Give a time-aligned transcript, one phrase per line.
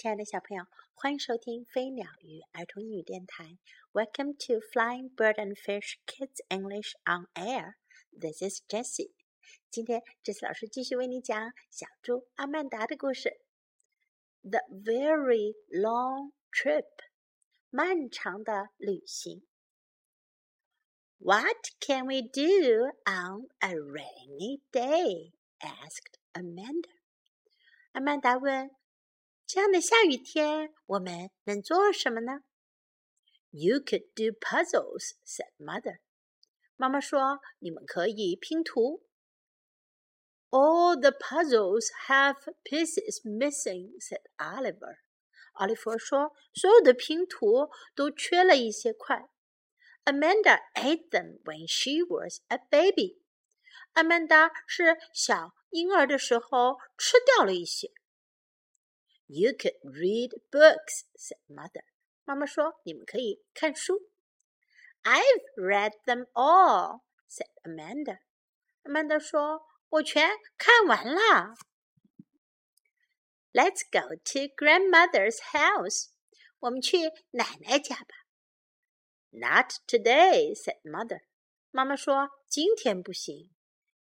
[0.00, 3.58] 亲爱的小朋友，欢迎收听飞鸟鱼儿童英语电台。
[3.92, 7.76] Welcome to Flying Bird and Fish Kids English on Air.
[8.12, 9.12] This is Jessie.
[9.70, 13.40] 今天，Jessie 老师继续为你讲小猪阿曼达的故事。
[14.42, 16.86] The very long trip，
[17.70, 19.46] 漫长的旅行。
[21.18, 25.32] What can we do on a rainy day?
[25.58, 26.90] asked Amanda.
[27.92, 28.70] 阿曼达问。
[29.50, 32.40] 这样的下雨天，我们能做什么呢？
[33.50, 36.00] You could do puzzles," said Mother.
[36.76, 39.06] 妈妈说：“你们可以拼图。”
[40.50, 44.98] All the puzzles have pieces missing," said Oliver.
[45.54, 49.28] 奥利弗说：“所有的拼图都缺了一些块。”
[50.04, 53.22] Amanda ate them when she was a baby.
[53.94, 57.90] 阿曼达是小婴儿的时候吃掉了一些。
[59.30, 61.84] you could read books," said mother.
[62.24, 64.10] 妈妈说：“你们可以看书。”
[65.04, 68.18] I've read them all," said Amanda.
[68.82, 71.54] Amanda 说：“我全看完了。”
[73.52, 76.10] Let's go to grandmother's house.
[76.58, 76.98] 我们去
[77.30, 78.26] 奶奶家吧。
[79.30, 81.20] Not today," said mother.
[81.70, 83.54] 妈妈说：“今天不行。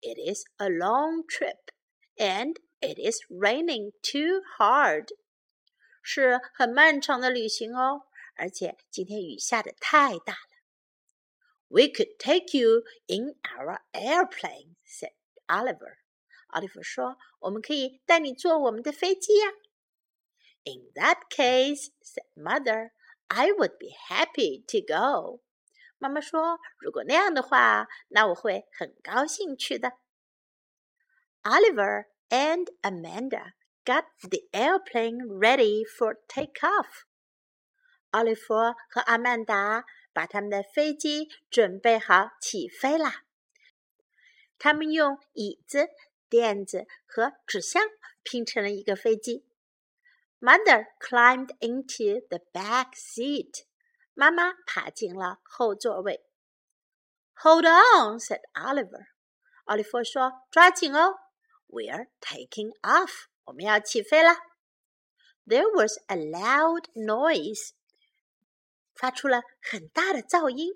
[0.00, 1.72] It is a long trip,
[2.16, 5.08] and it is raining too hard.
[6.02, 8.02] 是很漫长的旅行哦，
[8.36, 10.38] 而且今天雨下的太大了。
[11.68, 15.14] We could take you in our airplane," said
[15.48, 15.98] Oliver.
[16.48, 19.48] 奥利弗说：“我们可以带你坐我们的飞机呀。”
[20.64, 22.92] In that case," said Mother,
[23.26, 25.42] "I would be happy to go."
[25.98, 29.94] 妈妈说：“如果那样的话，那我会很高兴去的。”
[31.42, 33.52] Oliver and Amanda
[33.84, 37.04] got the airplane ready for takeoff.
[38.10, 38.54] 奥利弗
[38.90, 43.22] 和阿曼达把他们的飞机准备好起飞啦。
[44.58, 45.88] 他们用椅子、
[46.28, 47.82] 垫子和纸箱
[48.22, 49.44] 拼成了一个飞机。
[50.40, 53.64] Mother climbed into the back seat.
[54.14, 56.24] 妈妈爬进了后座位。
[57.42, 59.06] Hold on, said Oliver.
[59.64, 61.16] 奥利弗说：“抓紧哦
[61.70, 64.36] ，We're taking off.” 我们要起飞了。
[65.46, 67.70] There was a loud noise，
[68.94, 70.72] 发出了很大的噪音。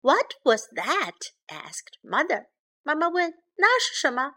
[0.00, 1.32] What was that?
[1.48, 2.46] asked mother.
[2.82, 4.36] 妈妈问：“那是什么？”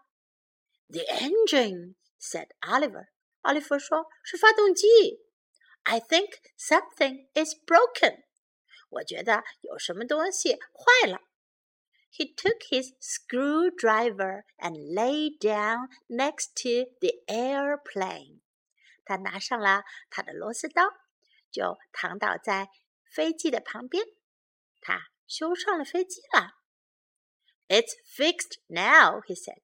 [0.89, 3.07] The engine said Oliver.
[3.41, 4.87] 奥利弗说：“是发动机。”
[5.83, 8.23] I think something is broken.
[8.89, 11.21] 我觉得有什么东西坏了。
[12.13, 18.41] he took his screwdriver and lay down next to the airplane.
[19.05, 20.83] 他拿上了他的螺丝刀，
[21.51, 22.69] 就躺倒在
[23.05, 24.05] 飞机的旁边。
[24.81, 26.55] 他修上了飞机了。
[27.67, 29.61] It's fixed now, he said.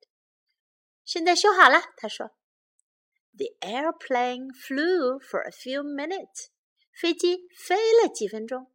[1.04, 2.36] 现在修好了，他说。
[3.34, 6.50] The airplane flew for a few minutes.
[6.94, 8.72] 飞机飞了几分钟。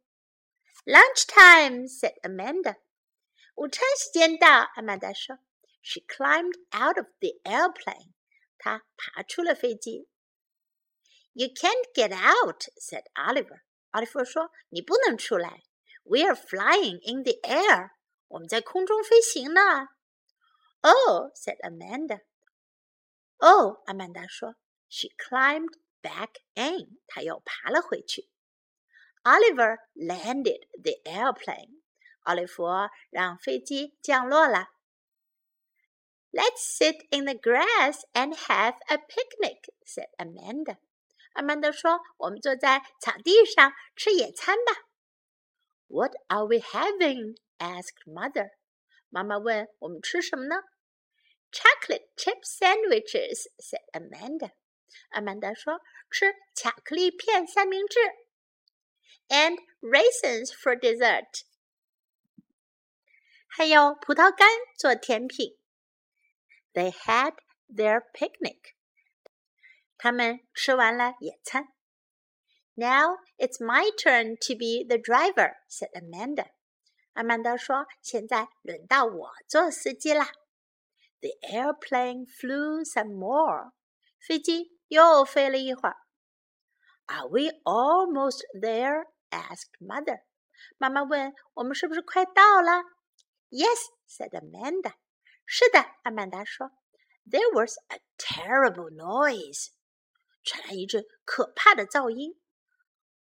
[0.85, 2.75] Lunch time, said Amanda.
[3.55, 5.39] 午餐时间到，阿曼达说。
[5.83, 8.11] She climbed out of the airplane.
[8.57, 10.07] 她爬出了飞机。
[11.33, 13.61] You can't get out, said Oliver.
[13.91, 15.63] 奥利弗说：“你不能出来。
[16.03, 17.91] We are flying in the air.
[18.27, 19.87] 我们在空中飞行呢。”
[20.81, 22.21] Oh, said Amanda.
[23.37, 24.55] Oh, 阿曼达说。
[24.89, 26.99] She climbed back in.
[27.07, 28.29] 她又爬了回去。
[29.23, 31.81] Oliver landed the airplane.
[32.25, 32.65] 奥利弗
[33.09, 34.69] 让飞机降落了。
[36.31, 40.77] Let's sit in the grass and have a picnic," said Amanda.
[41.33, 44.87] 阿曼达说：“我们坐在草地上吃野餐吧。”
[45.87, 47.37] What are we having?
[47.57, 48.51] asked Mother.
[49.09, 50.63] 妈妈问：“我们吃什么呢？”
[51.51, 54.51] Chocolate chip sandwiches," said Amanda.
[55.09, 57.99] 阿曼达说：“吃巧克力片三明治。”
[59.27, 61.43] And raisins for dessert.
[63.55, 64.47] 还有葡萄干
[64.77, 65.57] 做甜品。
[66.73, 67.35] They had
[67.67, 68.75] their picnic.
[69.97, 71.67] 他们吃完了野餐。
[72.75, 76.47] Now it's my turn to be the driver," said Amanda.
[77.13, 80.31] 阿曼达说：“现在轮到我做司机啦。”
[81.19, 83.73] The airplane flew some more.
[84.19, 85.97] 飞机又飞了一会儿。
[87.07, 89.07] Are we almost there?
[89.29, 90.21] asked Mother.
[90.77, 92.94] 妈妈问：“我们是不是快到了？”
[93.49, 94.93] Yes, said Amanda.
[95.45, 96.71] 是的，阿曼达说。
[97.29, 99.69] There was a terrible noise.
[100.43, 102.39] 传来一阵可怕的噪音。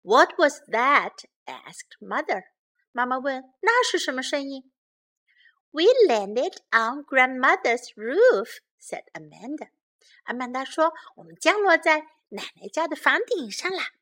[0.02, 1.24] What was that?
[1.46, 2.44] asked mother.
[2.92, 4.72] 妈妈问：“那是什么声音？”
[5.70, 9.68] We landed on grandmother's roof, said Amanda.
[10.24, 13.92] 阿曼达说：“我们降落在奶奶家的房顶上啦。”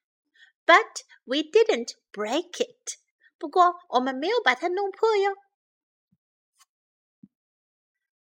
[0.65, 2.99] But we didn't break it.
[3.39, 5.37] 不过我们没有把它弄破哟。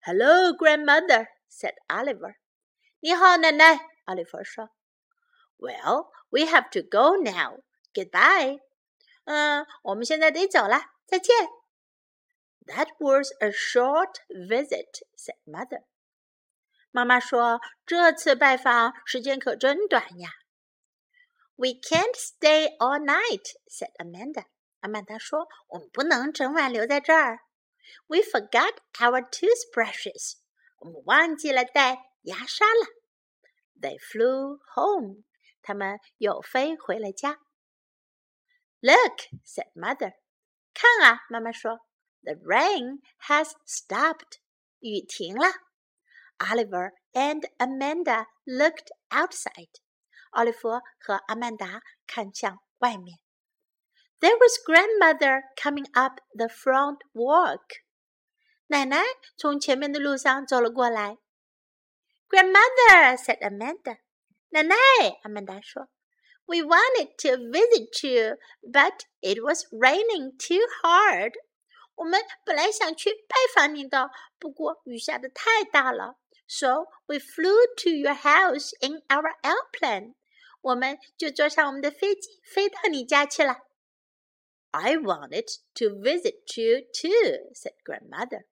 [0.02, 2.36] Hello, grandmother, said Oliver.
[3.00, 3.80] 你好，奶奶。
[4.06, 4.70] 奥利弗说。
[5.58, 7.64] Well, we have to go now.
[7.94, 8.60] Goodbye.
[9.24, 11.36] 嗯，我们现在得走了，再见。
[12.68, 15.84] That was a short visit, said mother.
[16.92, 20.30] 妈妈说：“这次拜访时间可真短呀。”
[21.58, 24.46] We can't stay all night," said Amanda.
[24.82, 27.40] 阿曼达说：“我们不能整晚留在这儿。”
[28.08, 30.38] We forgot our toothbrushes.
[30.80, 32.88] 我们忘记了带牙刷了。
[33.80, 35.24] They flew home.
[35.62, 37.40] 他们又飞回了家。
[38.82, 40.14] Look, said mother.
[40.74, 41.80] 看啊，妈妈说，
[42.22, 44.40] The rain has stopped.
[44.80, 45.48] 雨停了。
[46.38, 49.70] Oliver and Amanda looked outside.
[50.32, 50.70] 奥利弗
[51.00, 53.18] 和阿曼达看向外面。
[54.20, 57.84] There was grandmother coming up the front walk.
[58.68, 59.04] 奶奶
[59.38, 61.18] 从前面的路上走了过来。
[62.30, 63.98] Grandmother said Amanda.
[64.50, 64.76] 奶奶，
[65.24, 65.90] 阿曼达说。
[66.48, 71.34] we wanted to visit you, but it was raining too hard.
[71.96, 76.18] 我们本来想去拜访你的，不过雨下的太大了。
[76.48, 80.16] So we flew to your house in our airplane.
[80.62, 83.58] 我们就坐上我们的飞机飞到你家去了。
[84.72, 88.46] I wanted to visit you too," said grandmother.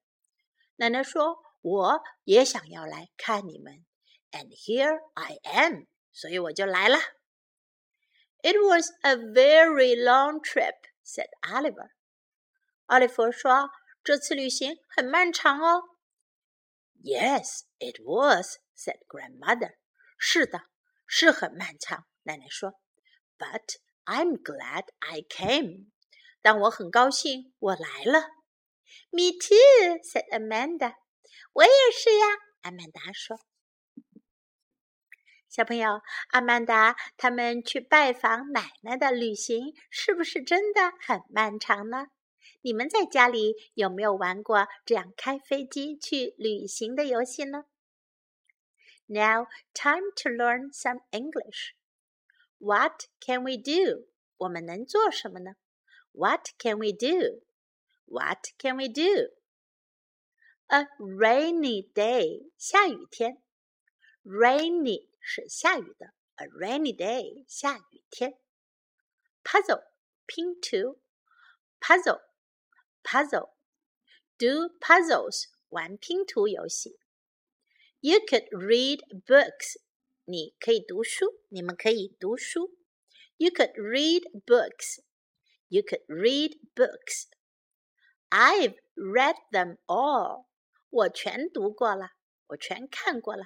[0.78, 3.86] 奶奶说：“我也想要来看你们。”
[4.32, 5.88] And here I am.
[6.12, 6.98] 所以我就来了。
[8.44, 11.92] it was a very long trip," said Oliver.
[12.88, 13.72] 奥利弗说：“
[14.04, 15.84] 这次旅行很漫长哦。”
[17.02, 19.76] Yes, it was," said grandmother.
[20.18, 20.64] 是的，
[21.08, 22.06] 是很漫长。
[22.24, 22.74] 奶奶说。
[23.38, 25.92] But I'm glad I came.
[26.43, 28.21] 但我很高兴我来了。
[29.11, 30.95] Me too," said Amanda.
[31.53, 32.27] 我也是呀，
[32.63, 33.39] 阿曼达说。
[35.49, 42.09] 小朋友，阿曼达他们去拜访奶奶的旅行是不是真的很漫长呢？
[42.61, 47.65] 你们在家里有没有玩过这样开飞机去旅行的游戏呢
[49.07, 51.75] ？Now time to learn some English.
[52.59, 54.09] What can we do?
[54.37, 55.53] 我们能做什么呢
[56.18, 57.44] ？What can we do?
[58.06, 59.30] What can we do?
[60.68, 63.44] A rainy day，下雨天。
[64.24, 68.40] Rainy 是下雨的，a rainy day，下雨天。
[69.44, 69.84] puzzle
[70.26, 71.02] 拼图，
[71.80, 76.98] puzzle，puzzle，do puzzles 玩拼图游戏。
[78.00, 79.78] You could read books，
[80.26, 82.78] 你可以读书，你们可以读书。
[83.38, 85.04] You could read books.
[85.70, 87.28] You could read books.
[88.30, 90.46] I've read them all.
[90.90, 92.12] 我全读过了，
[92.48, 93.46] 我全看过了。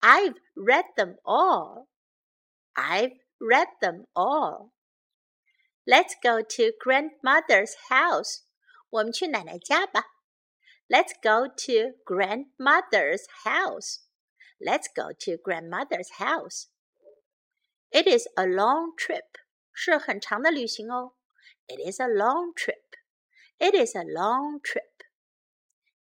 [0.00, 1.88] I've read them all.
[2.74, 4.72] I've read them all.
[5.84, 8.44] Let's go to grandmother's house.
[8.88, 10.04] 我们去奶奶家吧。
[10.88, 13.98] Let's go to grandmother's house.
[14.58, 16.68] Let's go to grandmother's house.
[17.90, 19.26] It is a long trip.
[19.72, 21.14] 是很长的旅行哦。
[21.68, 22.96] It is a long trip.
[23.58, 25.02] It is a long trip.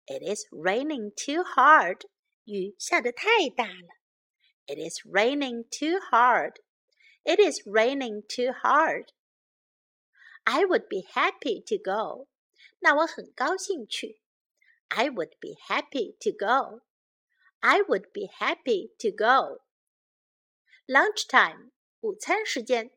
[0.08, 2.06] It is raining too hard.
[2.46, 4.00] 雨下得太大了。
[4.66, 6.62] It is raining too hard.
[7.24, 9.12] It is raining too hard.
[10.46, 12.28] I would be happy to go.
[12.80, 14.22] 那我很高兴去。
[14.88, 16.82] I would be happy to go.
[17.60, 19.62] I would be happy to go.
[20.88, 21.72] Lunchtime.
[22.00, 22.92] 午餐时间。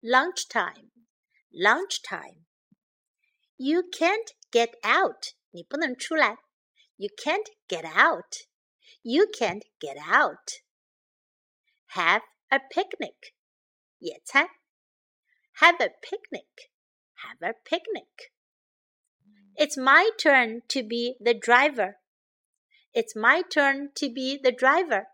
[0.00, 0.90] Lunchtime.
[1.52, 2.46] Lunchtime.
[3.58, 5.34] You can't get out.
[5.50, 6.38] 你不能出来。
[6.96, 8.46] You can't get out.
[9.02, 10.62] You can't get out.
[11.94, 13.34] Have a picnic.
[13.98, 14.48] 野餐.
[15.60, 16.70] Have a picnic.
[17.16, 18.32] Have a picnic.
[19.54, 21.98] It's my turn to be the driver.
[22.94, 25.08] It's my turn to be the driver.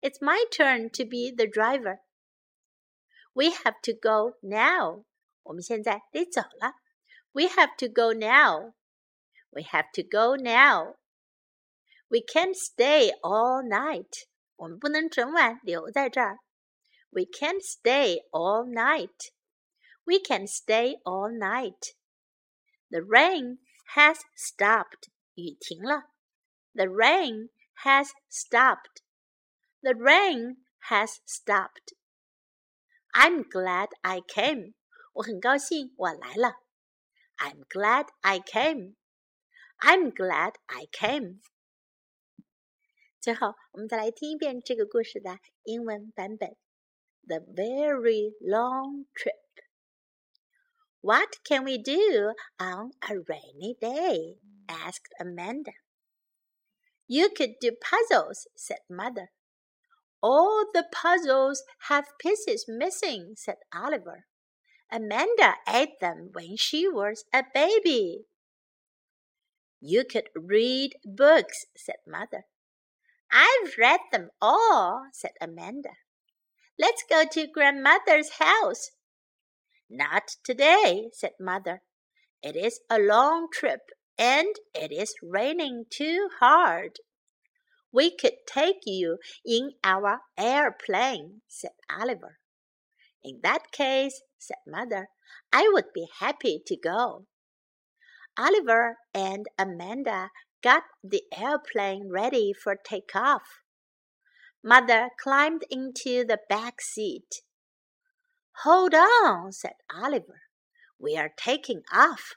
[0.00, 2.00] It's my turn to be the driver.
[3.34, 5.04] We have to go now.
[5.48, 6.74] 我们现在得走了。
[7.32, 8.74] We have to go now.
[9.50, 10.96] We have to go now.
[12.08, 14.26] We can't stay all night.
[14.56, 16.38] 我们不能整晚留在这儿。
[17.10, 19.32] We can't stay all night.
[20.04, 21.94] We can stay all night.
[22.90, 23.58] The rain
[23.94, 25.08] has stopped.
[25.34, 26.10] 雨停了。
[26.74, 27.50] The rain
[27.84, 29.02] has stopped.
[29.82, 30.56] The rain
[30.88, 31.94] has stopped.
[33.12, 34.74] I'm glad I came.
[35.18, 36.56] 我很高兴我来了。
[37.36, 38.94] I'm glad I came.
[39.78, 41.40] I'm glad I came.
[43.20, 46.56] 最后，我们再来听一遍这个故事的英文版本。
[47.26, 49.40] The very long trip.
[51.00, 54.38] What can we do on a rainy day?
[54.66, 55.72] asked Amanda.
[57.06, 59.30] You could do puzzles, said Mother.
[60.20, 64.26] All the puzzles have pieces missing, said Oliver.
[64.91, 68.25] Amanda ate them when she was a baby.
[69.79, 72.45] You could read books, said Mother.
[73.31, 75.91] I've read them all, said Amanda.
[76.77, 78.91] Let's go to grandmother's house.
[79.89, 81.81] Not today, said Mother.
[82.41, 83.81] It is a long trip
[84.17, 86.99] and it is raining too hard.
[87.91, 92.39] We could take you in our airplane, said Oliver.
[93.23, 95.09] In that case, said Mother,
[95.51, 97.25] I would be happy to go.
[98.37, 100.29] Oliver and Amanda
[100.63, 103.61] got the airplane ready for takeoff.
[104.63, 107.41] Mother climbed into the back seat.
[108.63, 110.41] Hold on, said Oliver.
[110.99, 112.35] We are taking off.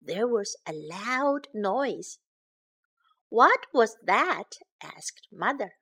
[0.00, 2.18] There was a loud noise.
[3.28, 4.58] What was that?
[4.82, 5.72] asked Mother.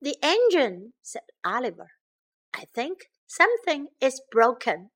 [0.00, 1.90] The engine, said Oliver.
[2.58, 4.90] I think something is broken.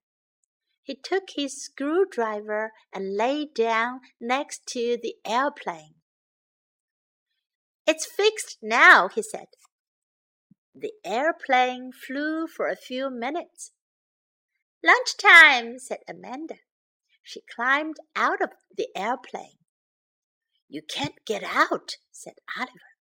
[0.82, 5.94] He took his screwdriver and lay down next to the airplane.
[7.86, 9.46] It's fixed now, he said.
[10.74, 13.70] The airplane flew for a few minutes.
[14.82, 16.56] Lunch time, said Amanda.
[17.22, 19.58] She climbed out of the airplane.
[20.68, 22.96] You can't get out, said Oliver.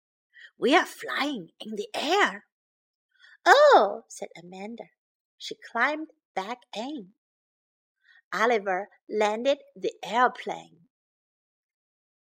[0.60, 2.46] We are flying in the air.
[3.46, 4.86] Oh, said Amanda.
[5.38, 7.14] She climbed back in.
[8.34, 10.88] Oliver landed the airplane.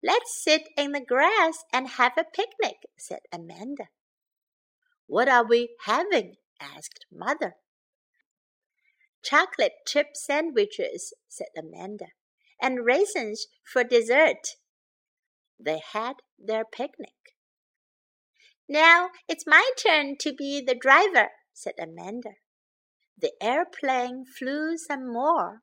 [0.04, 3.86] Let's sit in the grass and have a picnic, said Amanda.
[5.08, 6.36] What are we having?
[6.60, 7.56] asked Mother.
[9.24, 12.08] Chocolate chip sandwiches, said Amanda,
[12.62, 14.58] and raisins for dessert.
[15.58, 17.33] They had their picnic.
[18.70, 22.32] Now it's my turn to be the driver, said Amanda.
[23.18, 25.62] The airplane flew some more.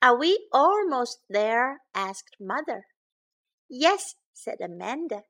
[0.00, 1.80] Are we almost there?
[1.94, 2.86] asked Mother.
[3.68, 5.22] Yes, said Amanda.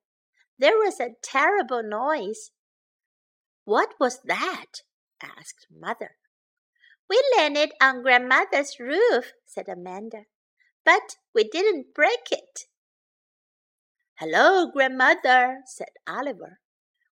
[0.59, 2.51] There was a terrible noise.
[3.65, 4.83] What was that?
[5.23, 6.17] asked Mother.
[7.09, 10.25] We landed on Grandmother's roof, said Amanda,
[10.85, 12.67] but we didn't break it.
[14.21, 16.59] Hello, grandmother, said Oliver.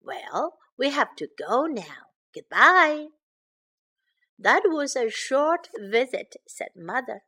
[0.03, 2.11] Well, we have to go now.
[2.35, 3.05] Goodbye.
[4.37, 7.21] That was a short visit, said Mother.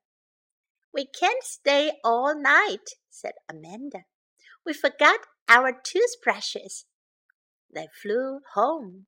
[0.94, 4.00] We can't stay all night, said Amanda.
[4.66, 6.84] We forgot our toothbrushes.
[7.74, 9.06] They flew home.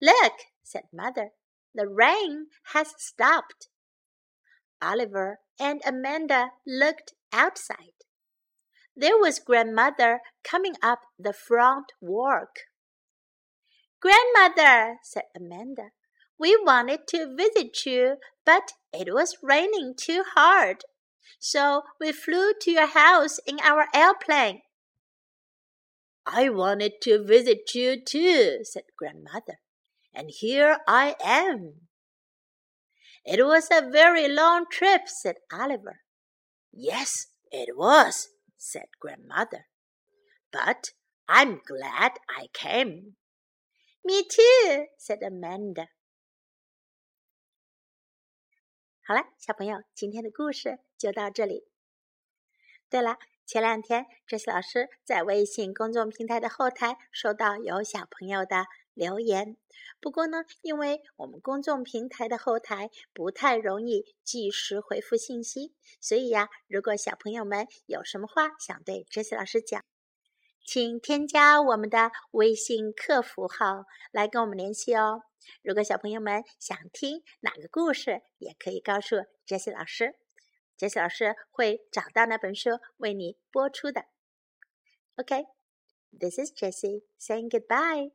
[0.00, 1.32] Look, said Mother,
[1.74, 3.68] the rain has stopped.
[4.80, 8.00] Oliver and Amanda looked outside
[8.96, 12.50] there was grandmother coming up the front walk.
[14.00, 15.90] Grandmother, said Amanda,
[16.38, 18.16] we wanted to visit you,
[18.46, 20.84] but it was raining too hard.
[21.38, 24.62] So we flew to your house in our airplane.
[26.26, 29.58] I wanted to visit you too, said grandmother,
[30.14, 31.88] and here I am.
[33.24, 36.00] It was a very long trip, said Oliver.
[36.72, 38.28] Yes, it was,
[38.60, 39.64] said grandmother.
[40.52, 40.92] But
[41.26, 43.16] I'm glad I came.
[44.04, 45.88] Me too, said Amanda.
[49.06, 51.66] 好了，小朋友，今天的故事就到这里。
[52.88, 58.66] 对了，前两天这些老师在微信公众平台的后台收到有小朋友的
[59.00, 59.56] 留言。
[59.98, 69.82] 不过呢，因为我们公众平台的后台不太容易及时回复信息，所以呀，如果小朋友们有什么话想对哲西老师讲，
[70.66, 75.22] 请添加我们的微信客服号来跟我们联系哦。
[75.62, 79.16] 如果小朋友们想听哪个故事，也可以告诉
[79.46, 80.16] 哲西老师，
[80.76, 84.04] 哲西老师会找到那本书为你播出的。
[85.16, 85.46] OK。
[86.12, 88.10] This is Jessie saying goodbye.